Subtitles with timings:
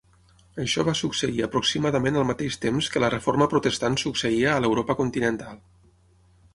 [0.61, 5.67] Això va succeir aproximadament al mateix temps que la reforma protestant succeïa a l'Europa continental.